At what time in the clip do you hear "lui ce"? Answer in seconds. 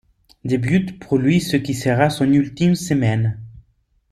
1.19-1.57